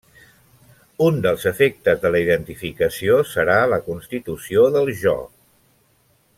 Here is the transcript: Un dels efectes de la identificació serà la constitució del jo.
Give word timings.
Un 1.07 1.19
dels 1.25 1.45
efectes 1.51 2.01
de 2.07 2.11
la 2.15 2.23
identificació 2.25 3.19
serà 3.35 3.61
la 3.75 3.81
constitució 3.91 4.67
del 4.77 4.93
jo. 5.07 5.17